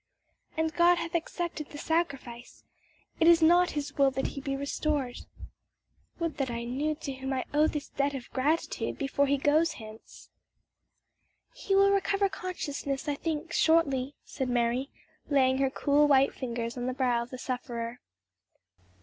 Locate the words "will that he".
3.99-4.41